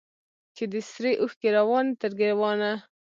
چي 0.55 0.63
دي 0.71 0.81
سرې 0.91 1.11
اوښکي 1.21 1.49
رواني 1.57 1.91
تر 2.01 2.11
ګرېوانه 2.19 2.71